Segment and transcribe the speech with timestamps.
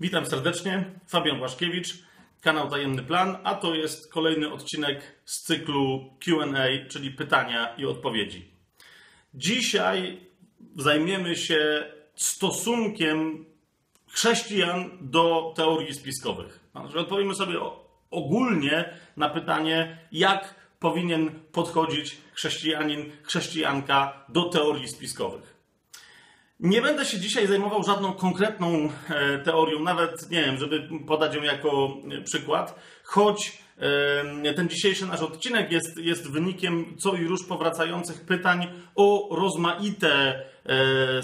[0.00, 1.94] Witam serdecznie, Fabian Błaszkiewicz,
[2.40, 8.50] kanał Tajemny Plan, a to jest kolejny odcinek z cyklu QA, czyli pytania i odpowiedzi.
[9.34, 10.20] Dzisiaj
[10.76, 13.44] zajmiemy się stosunkiem
[14.08, 16.60] chrześcijan do teorii spiskowych.
[16.74, 17.54] Odpowiemy sobie
[18.10, 25.55] ogólnie na pytanie, jak powinien podchodzić chrześcijanin, chrześcijanka do teorii spiskowych.
[26.60, 31.42] Nie będę się dzisiaj zajmował żadną konkretną e, teorią, nawet nie wiem, żeby podać ją
[31.42, 33.58] jako e, przykład, choć
[34.44, 40.42] e, ten dzisiejszy nasz odcinek jest, jest wynikiem co i róż powracających pytań o rozmaite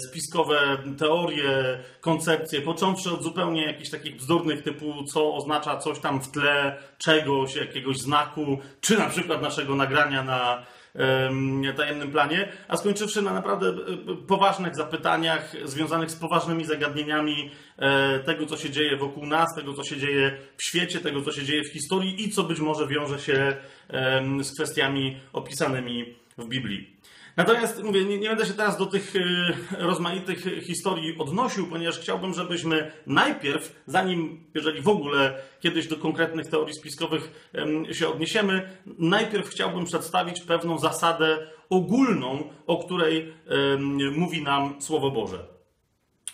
[0.09, 6.31] spiskowe teorie, koncepcje, począwszy od zupełnie jakichś takich bzdurnych typu, co oznacza coś tam w
[6.31, 10.65] tle czegoś, jakiegoś znaku, czy na przykład naszego nagrania na
[11.77, 13.73] tajemnym planie, a skończywszy na naprawdę e,
[14.27, 19.83] poważnych zapytaniach związanych z poważnymi zagadnieniami e, tego, co się dzieje wokół nas, tego, co
[19.83, 23.19] się dzieje w świecie, tego, co się dzieje w historii i co być może wiąże
[23.19, 23.55] się
[24.41, 26.92] z kwestiami opisanymi w Biblii.
[27.37, 29.21] Natomiast mówię, nie, nie, będę się teraz do tych y,
[29.71, 36.75] rozmaitych historii odnosił, ponieważ chciałbym, żebyśmy najpierw, zanim, jeżeli w ogóle kiedyś do konkretnych teorii
[36.75, 37.51] spiskowych
[37.91, 43.33] się odniesiemy, najpierw chciałbym przedstawić pewną zasadę ogólną, o której
[44.11, 45.53] mówi nam Słowo Boże.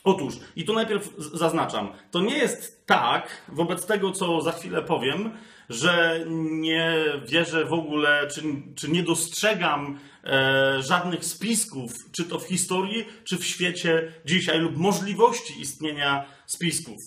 [0.04, 5.32] Otóż, i tu najpierw zaznaczam, to nie jest tak, wobec tego, co za chwilę powiem,
[5.70, 8.42] że nie wierzę w ogóle, czy,
[8.76, 14.78] czy nie dostrzegam e, żadnych spisków, czy to w historii, czy w świecie dzisiaj, lub
[14.78, 16.98] możliwości istnienia spisków.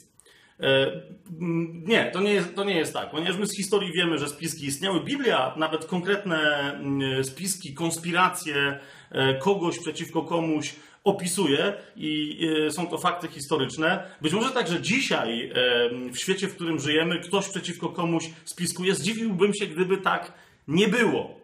[0.61, 1.03] E,
[1.87, 4.67] nie, to nie, jest, to nie jest tak, ponieważ my z historii wiemy, że spiski
[4.67, 5.05] istniały.
[5.05, 6.41] Biblia, nawet konkretne
[7.23, 8.79] spiski, konspiracje
[9.11, 14.11] e, kogoś przeciwko komuś, opisuje i e, są to fakty historyczne.
[14.23, 15.53] Być może także dzisiaj,
[16.13, 18.95] w świecie, w którym żyjemy, ktoś przeciwko komuś spiskuje.
[18.95, 20.33] Zdziwiłbym się, gdyby tak
[20.69, 21.41] nie było.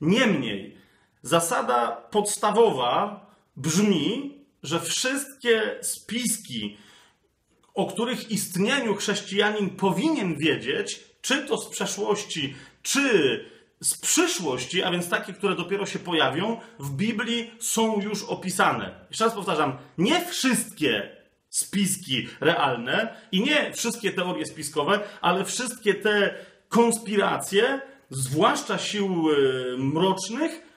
[0.00, 0.76] Niemniej,
[1.22, 3.26] zasada podstawowa
[3.56, 6.76] brzmi, że wszystkie spiski,
[7.74, 13.44] o których istnieniu chrześcijanin powinien wiedzieć, czy to z przeszłości, czy
[13.80, 18.90] z przyszłości, a więc takie, które dopiero się pojawią, w Biblii są już opisane.
[19.08, 21.16] Jeszcze raz powtarzam, nie wszystkie
[21.48, 26.34] spiski realne i nie wszystkie teorie spiskowe, ale wszystkie te
[26.68, 27.80] konspiracje,
[28.10, 30.69] zwłaszcza sił e, mrocznych,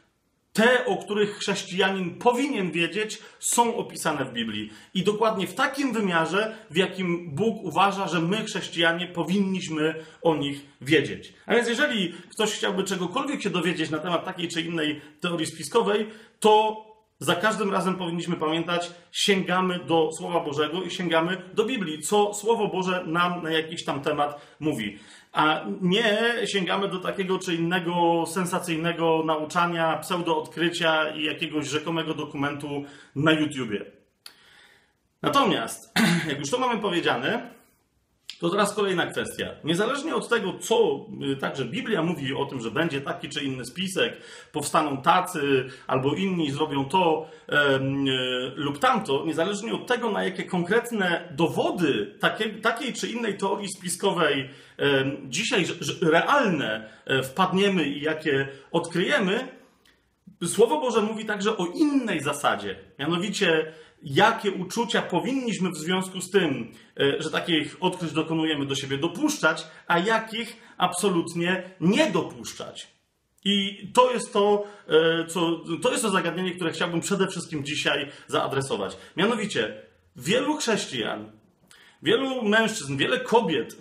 [0.53, 4.69] te, o których chrześcijanin powinien wiedzieć, są opisane w Biblii.
[4.93, 10.65] I dokładnie w takim wymiarze, w jakim Bóg uważa, że my, chrześcijanie, powinniśmy o nich
[10.81, 11.33] wiedzieć.
[11.45, 16.07] A więc, jeżeli ktoś chciałby czegokolwiek się dowiedzieć na temat takiej czy innej teorii spiskowej,
[16.39, 16.92] to
[17.23, 22.67] za każdym razem powinniśmy pamiętać, sięgamy do Słowa Bożego i sięgamy do Biblii, co Słowo
[22.67, 24.99] Boże nam na jakiś tam temat mówi.
[25.33, 32.83] A nie sięgamy do takiego czy innego sensacyjnego nauczania, pseudo-odkrycia i jakiegoś rzekomego dokumentu
[33.15, 33.85] na YouTubie.
[35.21, 35.93] Natomiast,
[36.29, 37.49] jak już to mamy powiedziane,
[38.43, 39.45] to teraz kolejna kwestia.
[39.63, 43.65] Niezależnie od tego, co y, także Biblia mówi o tym, że będzie taki czy inny
[43.65, 44.13] spisek,
[44.51, 47.79] powstaną tacy albo inni zrobią to e,
[48.55, 54.49] lub tamto, niezależnie od tego, na jakie konkretne dowody takie, takiej czy innej teorii spiskowej
[54.79, 55.65] e, dzisiaj
[56.01, 59.47] realne e, wpadniemy i jakie odkryjemy,
[60.47, 62.75] Słowo Boże mówi także o innej zasadzie.
[62.99, 63.73] Mianowicie,
[64.03, 69.67] jakie uczucia powinniśmy w związku z tym, e, że takich odkryć dokonujemy do siebie dopuszczać,
[69.87, 72.87] a jakich absolutnie nie dopuszczać.
[73.45, 78.11] I to jest to, e, co, to jest to zagadnienie, które chciałbym przede wszystkim dzisiaj
[78.27, 78.97] zaadresować.
[79.17, 79.81] Mianowicie,
[80.15, 81.31] wielu chrześcijan,
[82.03, 83.77] wielu mężczyzn, wiele kobiet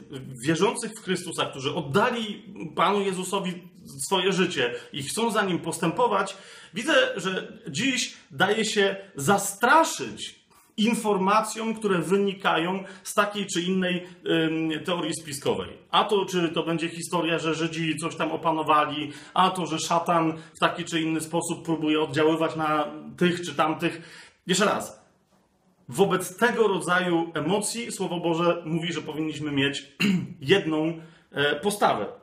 [0.47, 2.43] wierzących w Chrystusa, którzy oddali
[2.77, 3.72] Panu Jezusowi
[4.07, 6.37] swoje życie i chcą za nim postępować,
[6.75, 10.43] widzę, że dziś daje się zastraszyć
[10.77, 14.07] informacjom, które wynikają z takiej czy innej
[14.85, 15.69] teorii spiskowej.
[15.91, 20.39] A to, czy to będzie historia, że Żydzi coś tam opanowali, a to, że szatan
[20.55, 22.87] w taki czy inny sposób próbuje oddziaływać na
[23.17, 24.03] tych czy tamtych.
[24.47, 25.03] Jeszcze raz.
[25.89, 29.93] Wobec tego rodzaju emocji Słowo Boże mówi, że powinniśmy mieć
[30.41, 31.01] jedną
[31.33, 32.22] e, postawę.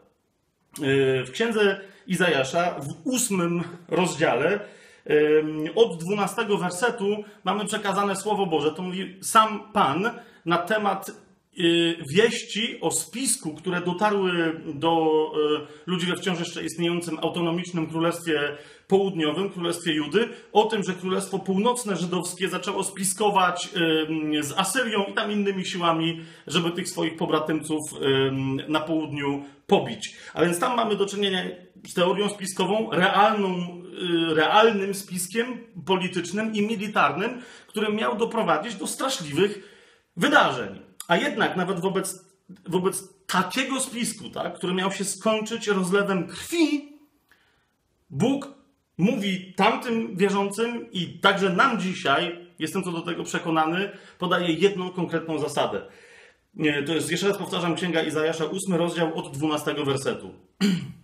[0.77, 4.59] E, w księdze Izajasza w ósmym rozdziale
[5.75, 8.71] od 12 wersetu mamy przekazane Słowo Boże.
[8.71, 10.11] To mówi sam Pan
[10.45, 11.11] na temat
[12.13, 15.11] wieści o spisku, które dotarły do
[15.85, 18.57] ludzi we wciąż jeszcze istniejącym autonomicznym królestwie
[18.87, 23.69] południowym, królestwie Judy, o tym, że królestwo północne żydowskie zaczęło spiskować
[24.41, 27.81] z Asyrią i tam innymi siłami, żeby tych swoich pobratymców
[28.67, 30.15] na południu pobić.
[30.33, 31.43] A więc tam mamy do czynienia
[31.87, 33.81] z teorią spiskową, realną,
[34.31, 39.59] y, realnym spiskiem politycznym i militarnym, który miał doprowadzić do straszliwych
[40.17, 40.79] wydarzeń.
[41.07, 42.25] A jednak nawet wobec,
[42.67, 46.89] wobec takiego spisku, tak, który miał się skończyć rozlewem krwi,
[48.09, 48.47] Bóg
[48.97, 55.39] mówi tamtym wierzącym i także nam dzisiaj, jestem co do tego przekonany, podaje jedną konkretną
[55.39, 55.81] zasadę.
[56.85, 60.33] To jest, jeszcze raz powtarzam, Księga Izajasza, 8 rozdział od 12 wersetu.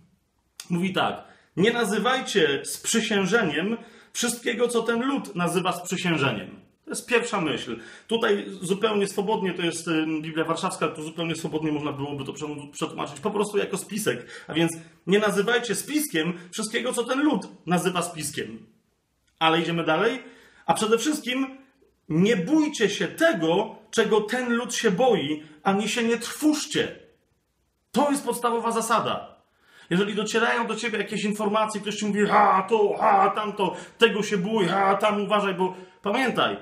[0.70, 1.24] Mówi tak,
[1.56, 3.76] nie nazywajcie sprzysiężeniem
[4.12, 6.66] wszystkiego, co ten lud nazywa sprzysiężeniem.
[6.84, 7.78] To jest pierwsza myśl.
[8.06, 9.86] Tutaj zupełnie swobodnie, to jest
[10.22, 12.32] Biblia Warszawska, tu zupełnie swobodnie można byłoby to
[12.72, 14.26] przetłumaczyć po prostu jako spisek.
[14.48, 14.72] A więc
[15.06, 18.66] nie nazywajcie spiskiem wszystkiego, co ten lud nazywa spiskiem.
[19.38, 20.22] Ale idziemy dalej.
[20.66, 21.58] A przede wszystkim
[22.08, 26.98] nie bójcie się tego, czego ten lud się boi, ani się nie trwóżcie.
[27.92, 29.36] To jest podstawowa zasada.
[29.90, 34.36] Jeżeli docierają do ciebie jakieś informacje, ktoś ci mówi, ha, to, ha, tamto, tego się
[34.36, 36.56] bój, ha, tam uważaj, bo pamiętaj,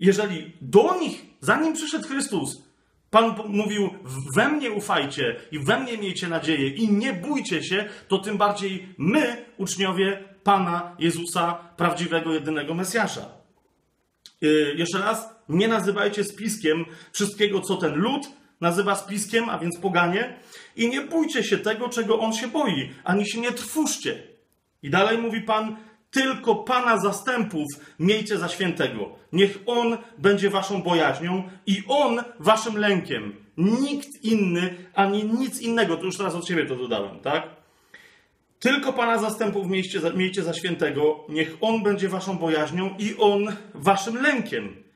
[0.00, 2.70] jeżeli do nich, zanim przyszedł Chrystus,
[3.10, 3.90] Pan mówił,
[4.36, 8.94] we mnie ufajcie i we mnie miejcie nadzieję i nie bójcie się, to tym bardziej
[8.98, 13.28] my, uczniowie Pana Jezusa, prawdziwego, jedynego Mesjasza.
[14.40, 18.28] Yy, jeszcze raz, nie nazywajcie spiskiem wszystkiego, co ten lud
[18.60, 20.36] nazywa spiskiem, a więc poganie,
[20.76, 24.22] i nie bójcie się tego, czego on się boi, ani się nie trwóżcie.
[24.82, 25.76] I dalej mówi Pan,
[26.10, 27.66] tylko Pana zastępów
[27.98, 29.08] miejcie za świętego.
[29.32, 33.32] Niech On będzie waszą bojaźnią i On waszym lękiem.
[33.56, 35.96] Nikt inny, ani nic innego.
[35.96, 37.48] To już teraz od siebie to dodałem, tak?
[38.60, 41.24] Tylko Pana zastępów miejcie za, miejcie za świętego.
[41.28, 44.89] Niech On będzie waszą bojaźnią i On waszym lękiem.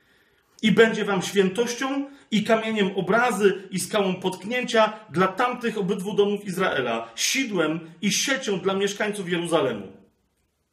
[0.62, 7.08] I będzie wam świętością i kamieniem obrazy i skałą potknięcia dla tamtych obydwu domów Izraela,
[7.16, 9.86] sidłem i siecią dla mieszkańców Jeruzalemu.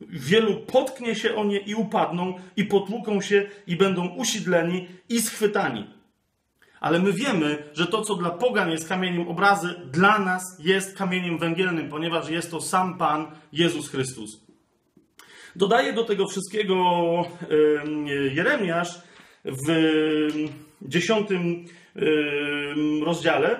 [0.01, 5.87] Wielu potknie się o nie i upadną, i potłuką się, i będą usidleni i schwytani.
[6.79, 11.37] Ale my wiemy, że to, co dla pogan jest kamieniem obrazy, dla nas jest kamieniem
[11.37, 14.41] węgielnym, ponieważ jest to sam Pan Jezus Chrystus.
[15.55, 16.75] Dodaje do tego wszystkiego
[18.33, 19.01] Jeremiasz
[19.45, 19.67] w
[20.81, 21.65] dziesiątym
[23.03, 23.59] rozdziale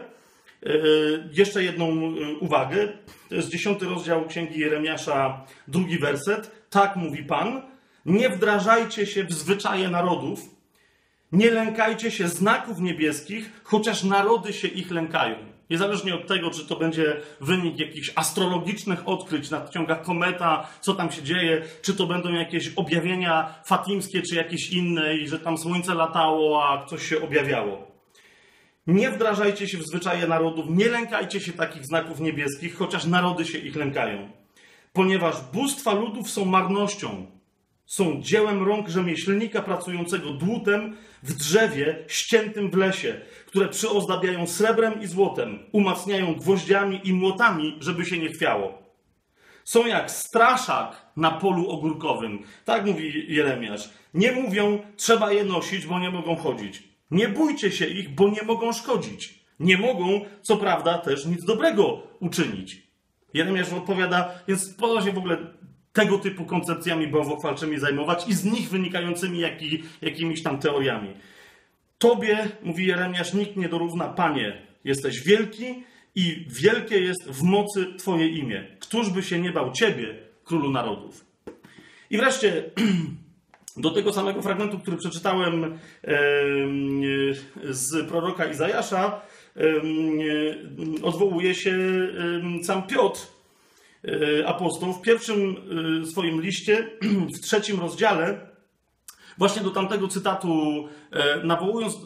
[1.32, 2.88] jeszcze jedną uwagę.
[3.30, 6.52] To jest dziesiąty rozdział Księgi Jeremiasza, drugi werset.
[6.70, 7.62] Tak mówi Pan.
[8.06, 10.40] Nie wdrażajcie się w zwyczaje narodów,
[11.32, 15.36] nie lękajcie się znaków niebieskich, chociaż narody się ich lękają.
[15.70, 21.24] Niezależnie od tego, czy to będzie wynik jakichś astrologicznych odkryć, nadciąga kometa, co tam się
[21.24, 26.70] dzieje, czy to będą jakieś objawienia fatimskie, czy jakieś inne, i że tam słońce latało,
[26.70, 27.92] a coś się objawiało.
[28.88, 33.58] Nie wdrażajcie się w zwyczaje narodów, nie lękajcie się takich znaków niebieskich, chociaż narody się
[33.58, 34.32] ich lękają.
[34.94, 37.26] Ponieważ bóstwa ludów są marnością,
[37.92, 45.08] są dziełem rąk rzemieślnika pracującego dłutem w drzewie ściętym w lesie, które przyozdabiają srebrem i
[45.08, 48.84] złotem, umacniają gwoździami i młotami, żeby się nie chwiało.
[49.64, 52.44] Są jak straszak na polu ogórkowym.
[52.66, 53.90] Tak mówi Jeremiasz.
[54.14, 56.84] Nie mówią, trzeba je nosić, bo nie mogą chodzić.
[57.12, 59.44] Nie bójcie się ich, bo nie mogą szkodzić.
[59.60, 62.88] Nie mogą, co prawda, też nic dobrego uczynić.
[63.34, 65.38] Jeremiasz odpowiada, więc po się w ogóle
[65.94, 71.14] tego typu koncepcjami bałwochwalczymi zajmować i z nich wynikającymi jaki, jakimiś tam teoriami.
[71.98, 74.62] Tobie, mówi Jeremiasz, nikt nie dorówna, Panie.
[74.84, 75.84] Jesteś wielki
[76.16, 78.78] i wielkie jest w mocy Twoje imię.
[78.80, 81.26] Któż by się nie bał Ciebie, Królu Narodów?
[82.10, 82.64] I wreszcie
[83.78, 85.80] do tego samego fragmentu, który przeczytałem
[87.70, 89.22] z proroka Izajasza,
[91.04, 91.78] odwołuje się
[92.64, 93.28] sam Piotr,
[94.46, 95.56] apostoł, w pierwszym
[96.02, 96.90] e, swoim liście,
[97.36, 98.52] w trzecim rozdziale,
[99.38, 100.50] właśnie do tamtego cytatu
[101.12, 101.98] e, nawołując,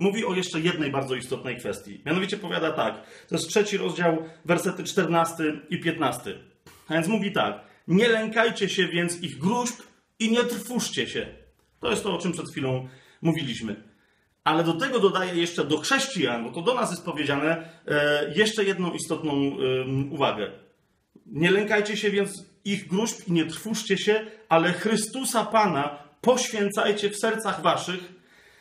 [0.00, 2.02] mówi o jeszcze jednej bardzo istotnej kwestii.
[2.06, 6.38] Mianowicie powiada tak, to jest trzeci rozdział, wersety 14 i 15.
[6.88, 9.82] A więc mówi tak, nie lękajcie się więc ich gruźb,
[10.18, 11.26] i nie trwóżcie się.
[11.80, 12.88] To jest to, o czym przed chwilą
[13.22, 13.82] mówiliśmy.
[14.44, 18.64] Ale do tego dodaję jeszcze do chrześcijan, bo to do nas jest powiedziane, e, jeszcze
[18.64, 19.56] jedną istotną
[20.10, 20.50] uwagę.
[21.26, 27.16] Nie lękajcie się więc ich gruźb i nie trwóżcie się, ale Chrystusa Pana poświęcajcie w
[27.16, 28.12] sercach waszych,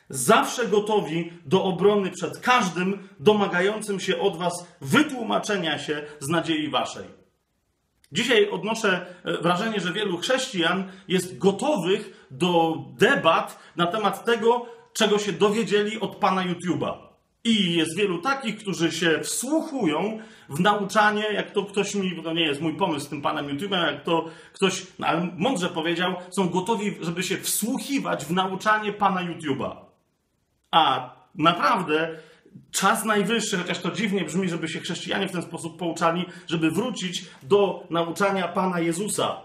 [0.09, 7.05] zawsze gotowi do obrony przed każdym domagającym się od Was wytłumaczenia się z nadziei Waszej.
[8.11, 15.19] Dzisiaj odnoszę e, wrażenie, że wielu chrześcijan jest gotowych do debat na temat tego, czego
[15.19, 17.12] się dowiedzieli od pana YouTube'a.
[17.43, 20.19] I jest wielu takich, którzy się wsłuchują
[20.49, 23.85] w nauczanie, jak to ktoś mi, to nie jest mój pomysł z tym panem YouTube'em,
[23.85, 29.21] jak to ktoś, no ale mądrze powiedział, są gotowi, żeby się wsłuchiwać w nauczanie pana
[29.21, 29.75] YouTube'a.
[30.71, 32.19] A naprawdę
[32.71, 37.25] czas najwyższy, chociaż to dziwnie brzmi, żeby się chrześcijanie w ten sposób pouczali, żeby wrócić
[37.43, 39.41] do nauczania Pana Jezusa,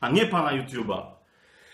[0.00, 1.17] a nie Pana YouTube'a.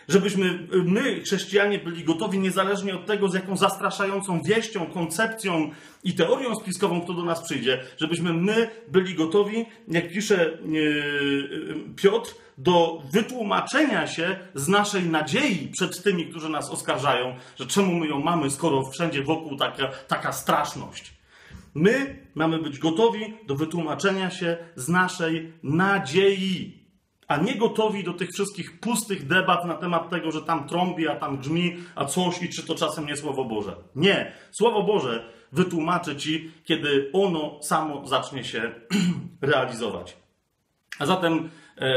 [0.08, 5.70] Żebyśmy my, chrześcijanie, byli gotowi niezależnie od tego, z jaką zastraszającą wieścią, koncepcją
[6.04, 12.34] i teorią spiskową kto do nas przyjdzie, żebyśmy my byli gotowi, jak pisze yy, Piotr,
[12.58, 18.20] do wytłumaczenia się z naszej nadziei przed tymi, którzy nas oskarżają, że czemu my ją
[18.20, 21.14] mamy, skoro wszędzie wokół taka, taka straszność.
[21.74, 26.83] My mamy być gotowi do wytłumaczenia się z naszej nadziei,
[27.28, 31.16] a nie gotowi do tych wszystkich pustych debat na temat tego, że tam trąbi, a
[31.16, 33.76] tam grzmi, a coś i czy to czasem nie Słowo Boże.
[33.96, 34.32] Nie.
[34.52, 38.72] Słowo Boże wytłumaczy ci, kiedy ono samo zacznie się
[39.40, 40.16] realizować.
[40.98, 41.90] A zatem e,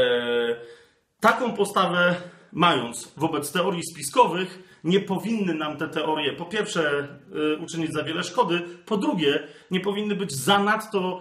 [1.20, 2.14] taką postawę
[2.52, 7.08] mając wobec teorii spiskowych, nie powinny nam te teorie, po pierwsze,
[7.54, 11.20] e, uczynić za wiele szkody, po drugie, nie powinny być zanadto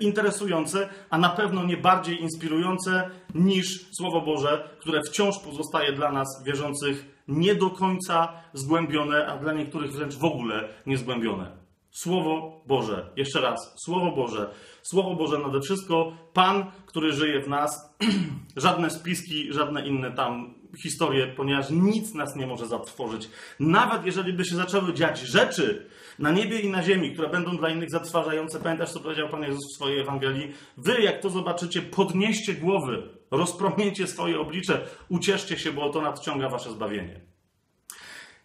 [0.00, 6.42] interesujące, a na pewno nie bardziej inspirujące niż Słowo Boże, które wciąż pozostaje dla nas
[6.44, 11.66] wierzących nie do końca zgłębione, a dla niektórych wręcz w ogóle niezgłębione.
[11.90, 13.10] Słowo Boże.
[13.16, 13.74] Jeszcze raz.
[13.84, 14.50] Słowo Boże.
[14.82, 16.12] Słowo Boże nade wszystko.
[16.32, 17.96] Pan, który żyje w nas.
[18.56, 23.28] żadne spiski, żadne inne tam historie, ponieważ nic nas nie może zatrwożyć.
[23.60, 25.86] Nawet jeżeli by się zaczęły dziać rzeczy
[26.18, 28.60] na niebie i na ziemi, które będą dla innych zatrważające.
[28.60, 30.52] Pamiętasz, co powiedział Pan Jezus w swojej Ewangelii?
[30.76, 36.70] Wy, jak to zobaczycie, podnieście głowy, rozpromieńcie swoje oblicze, ucieszcie się, bo to nadciąga wasze
[36.70, 37.20] zbawienie.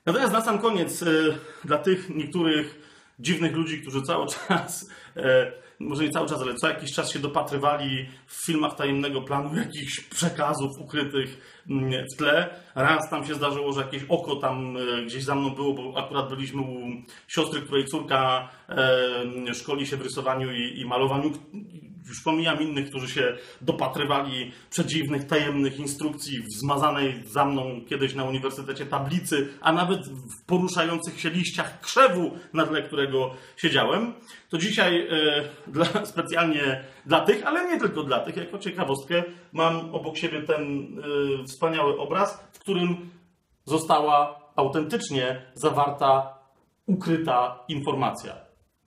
[0.06, 5.52] Natomiast na sam koniec, y, dla tych niektórych dziwnych ludzi, którzy cały czas, e,
[5.88, 10.00] może nie cały czas, ale co jakiś czas się dopatrywali w filmach tajemnego planu jakichś
[10.00, 12.50] przekazów ukrytych mm, w tle.
[12.76, 16.30] Raz tam się zdarzyło, że jakieś oko tam e, gdzieś za mną było, bo akurat
[16.30, 16.82] byliśmy u
[17.28, 21.32] siostry, której córka e, szkoli się w rysowaniu i, i malowaniu
[22.10, 28.24] już pomijam innych, którzy się dopatrywali przedziwnych, tajemnych instrukcji w zmazanej za mną kiedyś na
[28.24, 34.14] uniwersytecie tablicy, a nawet w poruszających się liściach krzewu, na tle którego siedziałem.
[34.50, 39.96] To dzisiaj e, dla, specjalnie dla tych, ale nie tylko dla tych, jako ciekawostkę, mam
[39.96, 40.88] obok siebie ten
[41.42, 43.10] e, wspaniały obraz, w którym
[43.66, 46.38] została autentycznie zawarta,
[46.86, 48.36] ukryta informacja.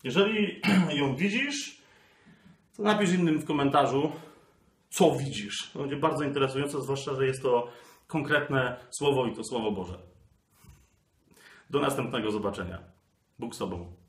[0.05, 0.61] Jeżeli
[1.01, 1.84] ją widzisz,
[2.77, 4.13] to napisz innym w komentarzu,
[4.91, 5.71] co widzisz.
[5.73, 7.69] To będzie bardzo interesujące, zwłaszcza, że jest to
[8.07, 9.99] konkretne słowo i to słowo Boże.
[11.71, 12.79] Do następnego zobaczenia.
[13.39, 14.04] Bóg z Tobą.